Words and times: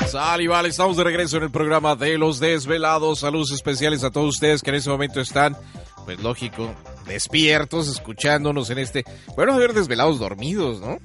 Sal 0.06 0.40
y 0.40 0.46
vale, 0.46 0.70
estamos 0.70 0.96
de 0.96 1.05
regreso 1.05 1.37
en 1.37 1.43
el 1.43 1.50
programa 1.50 1.94
de 1.94 2.17
Los 2.17 2.40
Desvelados. 2.40 3.19
Saludos 3.20 3.52
especiales 3.52 4.02
a 4.02 4.11
todos 4.11 4.29
ustedes 4.29 4.62
que 4.62 4.70
en 4.70 4.76
este 4.76 4.88
momento 4.88 5.20
están, 5.20 5.55
pues 6.06 6.19
lógico, 6.20 6.75
despiertos, 7.08 7.88
escuchándonos 7.88 8.70
en 8.70 8.78
este. 8.78 9.05
Bueno, 9.34 9.55
a 9.55 9.58
ver, 9.58 9.72
desvelados 9.72 10.19
dormidos, 10.19 10.81
¿no? 10.81 10.99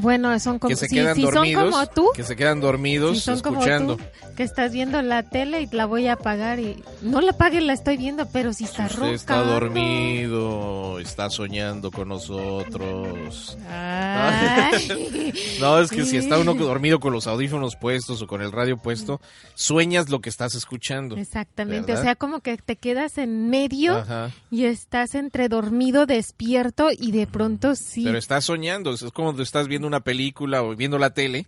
Bueno, 0.00 0.38
son 0.40 0.58
como, 0.58 0.68
que 0.68 0.76
se 0.76 0.86
si, 0.88 0.96
quedan 0.96 1.14
si 1.16 1.22
dormidos. 1.22 1.62
son 1.62 1.70
como 1.72 1.86
tú, 1.86 2.10
Que 2.14 2.24
se 2.24 2.36
quedan 2.36 2.60
dormidos 2.60 3.18
si 3.18 3.24
son 3.24 3.40
como 3.40 3.58
escuchando. 3.58 3.96
tú, 3.96 4.04
que 4.36 4.42
estás 4.42 4.72
viendo 4.72 5.00
la 5.02 5.22
tele 5.22 5.62
y 5.62 5.66
la 5.74 5.86
voy 5.86 6.06
a 6.06 6.14
apagar 6.14 6.58
y 6.58 6.82
no 7.02 7.20
la 7.20 7.32
apague, 7.32 7.60
la 7.60 7.72
estoy 7.72 7.96
viendo, 7.96 8.26
pero 8.30 8.52
si 8.52 8.64
está 8.64 8.86
Usted 8.86 9.06
está 9.12 9.42
dormido, 9.42 10.98
está 11.00 11.30
soñando 11.30 11.90
con 11.90 12.08
nosotros. 12.08 13.56
Ay. 13.68 15.32
No, 15.60 15.78
es 15.80 15.90
que 15.90 16.04
si 16.04 16.16
está 16.16 16.38
uno 16.38 16.54
dormido 16.54 17.00
con 17.00 17.12
los 17.12 17.26
audífonos 17.26 17.76
puestos 17.76 18.22
o 18.22 18.26
con 18.26 18.42
el 18.42 18.52
radio 18.52 18.76
puesto, 18.76 19.20
sueñas 19.54 20.08
lo 20.08 20.20
que 20.20 20.28
estás 20.30 20.54
escuchando. 20.54 21.16
Exactamente, 21.16 21.92
¿Verdad? 21.92 22.00
o 22.00 22.04
sea, 22.04 22.14
como 22.16 22.40
que 22.40 22.56
te 22.56 22.76
quedas 22.76 23.18
en 23.18 23.50
medio 23.50 23.96
Ajá. 23.96 24.30
y 24.50 24.64
estás 24.64 25.14
entre 25.14 25.48
dormido, 25.48 26.06
despierto 26.06 26.88
y 26.96 27.10
de 27.12 27.26
pronto 27.26 27.74
sí. 27.74 28.04
Pero 28.04 28.18
estás 28.18 28.44
soñando, 28.44 28.92
es 28.92 29.00
como 29.12 29.28
cuando 29.28 29.42
estás 29.42 29.68
viendo 29.68 29.77
una 29.86 30.00
película 30.00 30.62
o 30.62 30.74
viendo 30.74 30.98
la 30.98 31.10
tele 31.14 31.46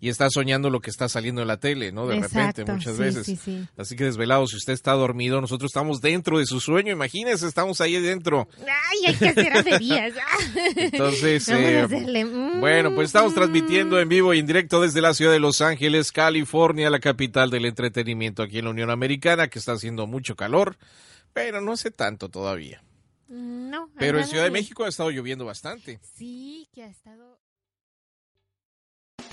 y 0.00 0.10
estás 0.10 0.34
soñando 0.34 0.68
lo 0.68 0.80
que 0.80 0.90
está 0.90 1.08
saliendo 1.08 1.40
en 1.40 1.48
la 1.48 1.56
tele, 1.56 1.90
¿no? 1.90 2.06
De 2.06 2.20
repente, 2.20 2.64
muchas 2.66 2.96
sí, 2.96 3.02
veces. 3.02 3.24
sí, 3.24 3.36
sí. 3.36 3.66
Así 3.76 3.96
que 3.96 4.04
desvelado, 4.04 4.46
si 4.46 4.56
usted 4.56 4.74
está 4.74 4.92
dormido, 4.92 5.40
nosotros 5.40 5.70
estamos 5.70 6.02
dentro 6.02 6.38
de 6.38 6.44
su 6.44 6.60
sueño, 6.60 6.92
imagínese, 6.92 7.46
estamos 7.46 7.80
ahí 7.80 7.98
dentro. 7.98 8.46
Ay, 8.60 9.06
hay 9.06 9.14
que 9.14 9.28
hacer 9.28 9.56
averías. 9.56 10.12
Entonces, 10.76 11.46
Vamos 11.48 11.62
a 11.92 11.96
eh, 11.96 12.24
mm, 12.26 12.60
bueno, 12.60 12.94
pues 12.94 13.06
estamos 13.06 13.32
mm. 13.32 13.34
transmitiendo 13.34 13.98
en 13.98 14.08
vivo 14.10 14.34
y 14.34 14.40
en 14.40 14.46
directo 14.46 14.82
desde 14.82 15.00
la 15.00 15.14
ciudad 15.14 15.32
de 15.32 15.40
Los 15.40 15.62
Ángeles, 15.62 16.12
California, 16.12 16.90
la 16.90 17.00
capital 17.00 17.48
del 17.48 17.64
entretenimiento 17.64 18.42
aquí 18.42 18.58
en 18.58 18.66
la 18.66 18.72
Unión 18.72 18.90
Americana, 18.90 19.48
que 19.48 19.58
está 19.58 19.72
haciendo 19.72 20.06
mucho 20.06 20.36
calor, 20.36 20.76
pero 21.32 21.62
no 21.62 21.72
hace 21.72 21.90
tanto 21.90 22.28
todavía. 22.28 22.82
No, 23.28 23.88
Pero 23.98 24.18
en 24.18 24.26
Ciudad 24.26 24.44
de- 24.44 24.50
México 24.50 24.84
ha 24.84 24.88
estado 24.88 25.10
lloviendo 25.10 25.44
bastante. 25.46 25.98
Sí, 26.14 26.68
que 26.74 26.82
ha 26.82 26.88
estado... 26.88 27.33